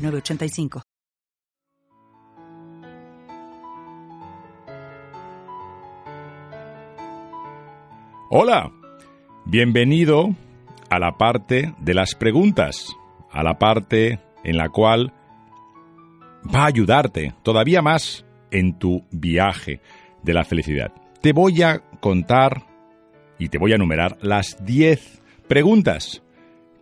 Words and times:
985. 0.00 0.82
Hola, 8.32 8.70
bienvenido 9.44 10.36
a 10.88 10.98
la 11.00 11.18
parte 11.18 11.74
de 11.80 11.94
las 11.94 12.14
preguntas, 12.14 12.86
a 13.30 13.42
la 13.42 13.58
parte 13.58 14.20
en 14.44 14.56
la 14.56 14.68
cual 14.68 15.12
va 16.46 16.62
a 16.62 16.66
ayudarte 16.66 17.34
todavía 17.42 17.82
más 17.82 18.24
en 18.50 18.78
tu 18.78 19.04
viaje 19.10 19.80
de 20.22 20.32
la 20.32 20.44
felicidad. 20.44 20.92
Te 21.20 21.32
voy 21.32 21.62
a 21.62 21.80
contar 22.00 22.66
y 23.38 23.48
te 23.48 23.58
voy 23.58 23.72
a 23.72 23.76
enumerar 23.76 24.16
las 24.22 24.64
10 24.64 25.22
preguntas 25.48 26.22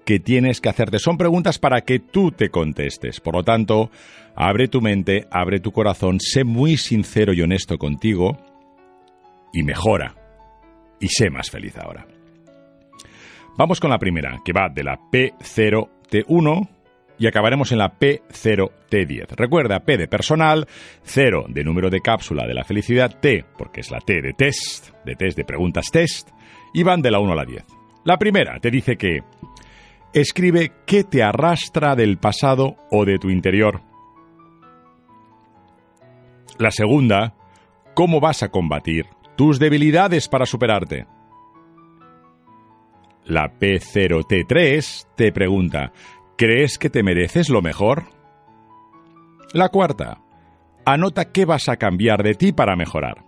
que 0.08 0.18
tienes 0.18 0.62
que 0.62 0.70
hacerte. 0.70 0.98
Son 0.98 1.18
preguntas 1.18 1.58
para 1.58 1.82
que 1.82 1.98
tú 1.98 2.30
te 2.30 2.48
contestes. 2.48 3.20
Por 3.20 3.34
lo 3.34 3.44
tanto, 3.44 3.90
abre 4.34 4.66
tu 4.66 4.80
mente, 4.80 5.26
abre 5.30 5.60
tu 5.60 5.70
corazón, 5.70 6.18
sé 6.18 6.44
muy 6.44 6.78
sincero 6.78 7.34
y 7.34 7.42
honesto 7.42 7.76
contigo 7.76 8.38
y 9.52 9.62
mejora. 9.65 10.15
Y 10.98 11.09
sé 11.09 11.28
más 11.28 11.50
feliz 11.50 11.76
ahora. 11.76 12.06
Vamos 13.59 13.80
con 13.80 13.90
la 13.90 13.98
primera, 13.98 14.40
que 14.42 14.54
va 14.54 14.70
de 14.74 14.82
la 14.82 14.96
P0T1 14.96 16.68
y 17.18 17.26
acabaremos 17.26 17.70
en 17.72 17.78
la 17.78 17.98
P0T10. 17.98 19.26
Recuerda, 19.37 19.80
P 19.80 19.98
de 19.98 20.09
personal, 20.09 20.66
0 21.02 21.48
de 21.50 21.65
número 21.65 21.90
de 21.90 22.00
cápsula 22.00 22.46
de 22.46 22.54
la 22.54 22.65
felicidad, 22.65 23.20
T, 23.20 23.45
porque 23.59 23.82
es 23.82 23.90
la 23.90 24.00
T 24.00 24.22
de 24.22 24.32
test, 24.32 24.88
de 25.04 25.16
test 25.16 25.37
de 25.37 25.45
preguntas 25.45 25.90
test, 25.93 26.30
y 26.72 26.82
van 26.82 27.02
de 27.02 27.10
la 27.10 27.18
1 27.18 27.30
a 27.30 27.37
la 27.37 27.45
10. 27.45 27.62
La 28.04 28.16
primera 28.16 28.59
te 28.59 28.70
dice 28.70 28.96
que 28.96 29.22
Escribe 30.12 30.73
qué 30.87 31.04
te 31.04 31.23
arrastra 31.23 31.95
del 31.95 32.18
pasado 32.18 32.76
o 32.90 33.04
de 33.04 33.18
tu 33.18 33.28
interior. 33.28 33.82
La 36.59 36.70
segunda, 36.70 37.34
cómo 37.95 38.18
vas 38.20 38.42
a 38.42 38.48
combatir 38.48 39.06
tus 39.37 39.59
debilidades 39.59 40.28
para 40.28 40.46
superarte. 40.46 41.06
La 43.24 43.52
P0T3 43.59 45.09
te 45.15 45.30
pregunta, 45.30 45.92
¿crees 46.37 46.78
que 46.78 46.88
te 46.88 47.02
mereces 47.02 47.50
lo 47.50 47.60
mejor? 47.60 48.04
La 49.52 49.68
cuarta, 49.68 50.22
anota 50.87 51.30
qué 51.30 51.45
vas 51.45 51.68
a 51.68 51.76
cambiar 51.76 52.22
de 52.22 52.34
ti 52.34 52.52
para 52.52 52.74
mejorar. 52.74 53.24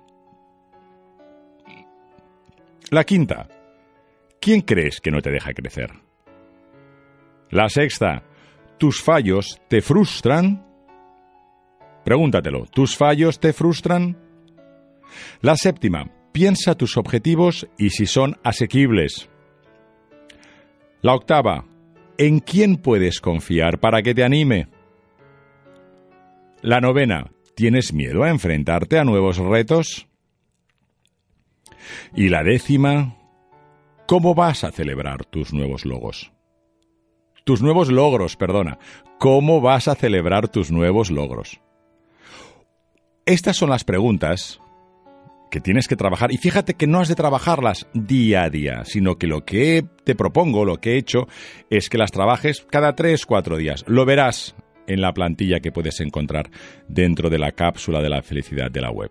La 2.90 3.04
quinta, 3.04 3.48
¿quién 4.40 4.62
crees 4.62 5.00
que 5.00 5.10
no 5.10 5.20
te 5.20 5.30
deja 5.30 5.52
crecer? 5.52 6.09
La 7.50 7.68
sexta, 7.68 8.22
¿tus 8.78 9.02
fallos 9.02 9.60
te 9.68 9.80
frustran? 9.80 10.64
Pregúntatelo, 12.04 12.66
¿tus 12.66 12.96
fallos 12.96 13.40
te 13.40 13.52
frustran? 13.52 14.16
La 15.40 15.56
séptima, 15.56 16.10
piensa 16.30 16.76
tus 16.76 16.96
objetivos 16.96 17.66
y 17.76 17.90
si 17.90 18.06
son 18.06 18.36
asequibles. 18.44 19.28
La 21.02 21.14
octava, 21.14 21.64
¿en 22.18 22.38
quién 22.38 22.76
puedes 22.76 23.20
confiar 23.20 23.80
para 23.80 24.02
que 24.02 24.14
te 24.14 24.22
anime? 24.22 24.68
La 26.62 26.80
novena, 26.80 27.32
¿tienes 27.56 27.92
miedo 27.92 28.22
a 28.22 28.30
enfrentarte 28.30 28.96
a 28.98 29.04
nuevos 29.04 29.38
retos? 29.38 30.06
Y 32.14 32.28
la 32.28 32.44
décima, 32.44 33.16
¿cómo 34.06 34.36
vas 34.36 34.62
a 34.62 34.70
celebrar 34.70 35.24
tus 35.24 35.52
nuevos 35.52 35.84
logos? 35.84 36.30
Tus 37.50 37.62
nuevos 37.62 37.90
logros, 37.90 38.36
perdona. 38.36 38.78
¿Cómo 39.18 39.60
vas 39.60 39.88
a 39.88 39.96
celebrar 39.96 40.46
tus 40.46 40.70
nuevos 40.70 41.10
logros? 41.10 41.60
Estas 43.26 43.56
son 43.56 43.70
las 43.70 43.82
preguntas 43.82 44.60
que 45.50 45.60
tienes 45.60 45.88
que 45.88 45.96
trabajar 45.96 46.30
y 46.30 46.36
fíjate 46.36 46.74
que 46.74 46.86
no 46.86 47.00
has 47.00 47.08
de 47.08 47.16
trabajarlas 47.16 47.88
día 47.92 48.44
a 48.44 48.50
día, 48.50 48.84
sino 48.84 49.16
que 49.16 49.26
lo 49.26 49.44
que 49.44 49.84
te 50.04 50.14
propongo, 50.14 50.64
lo 50.64 50.76
que 50.76 50.92
he 50.92 50.96
hecho, 50.96 51.26
es 51.70 51.88
que 51.88 51.98
las 51.98 52.12
trabajes 52.12 52.64
cada 52.70 52.94
tres, 52.94 53.26
cuatro 53.26 53.56
días. 53.56 53.84
Lo 53.88 54.04
verás 54.04 54.54
en 54.86 55.00
la 55.00 55.12
plantilla 55.12 55.58
que 55.58 55.72
puedes 55.72 55.98
encontrar 55.98 56.52
dentro 56.86 57.30
de 57.30 57.40
la 57.40 57.50
cápsula 57.50 58.00
de 58.00 58.10
la 58.10 58.22
felicidad 58.22 58.70
de 58.70 58.80
la 58.80 58.92
web. 58.92 59.10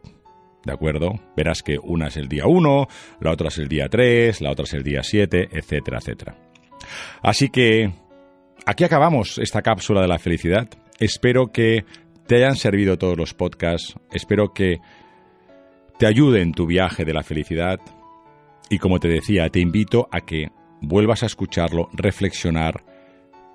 ¿De 0.63 0.71
acuerdo? 0.71 1.11
Verás 1.35 1.61
que 1.61 1.77
una 1.77 2.07
es 2.07 2.15
el 2.15 2.29
día 2.29 2.45
1, 2.47 2.87
la 3.19 3.31
otra 3.33 3.49
es 3.49 3.57
el 3.57 3.67
día 3.67 3.89
3, 3.89 4.39
la 4.39 4.51
otra 4.51 4.63
es 4.63 4.73
el 4.75 4.83
día 4.83 5.03
7, 5.03 5.49
etcétera, 5.51 5.97
etcétera. 5.97 6.37
Así 7.21 7.49
que 7.49 7.91
Aquí 8.69 8.83
acabamos 8.83 9.39
esta 9.39 9.63
cápsula 9.63 9.99
de 10.01 10.07
la 10.07 10.19
felicidad. 10.19 10.69
Espero 10.99 11.47
que 11.47 11.85
te 12.27 12.35
hayan 12.35 12.55
servido 12.55 12.99
todos 12.99 13.17
los 13.17 13.33
podcasts. 13.33 13.95
Espero 14.11 14.53
que 14.53 14.77
te 15.97 16.05
ayude 16.05 16.43
en 16.43 16.51
tu 16.51 16.67
viaje 16.67 17.03
de 17.03 17.11
la 17.11 17.23
felicidad. 17.23 17.79
Y 18.69 18.77
como 18.77 18.99
te 18.99 19.07
decía, 19.07 19.49
te 19.49 19.59
invito 19.59 20.07
a 20.11 20.21
que 20.21 20.49
vuelvas 20.81 21.23
a 21.23 21.25
escucharlo, 21.25 21.89
reflexionar, 21.93 22.83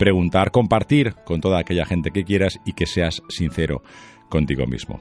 preguntar, 0.01 0.51
compartir 0.51 1.15
con 1.25 1.41
toda 1.41 1.61
aquella 1.61 1.87
gente 1.87 2.11
que 2.11 2.25
quieras 2.25 2.59
y 2.67 2.73
que 2.73 2.87
seas 2.87 3.23
sincero 3.29 3.85
contigo 4.29 4.67
mismo. 4.67 5.01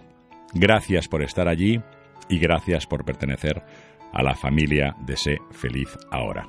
Gracias 0.53 1.07
por 1.07 1.24
estar 1.24 1.47
allí 1.47 1.81
y 2.30 2.38
gracias 2.38 2.85
por 2.85 3.03
pertenecer 3.03 3.63
a 4.12 4.22
la 4.22 4.35
familia 4.35 4.95
de 5.07 5.18
Sé 5.18 5.38
Feliz 5.50 5.90
Ahora. 6.12 6.47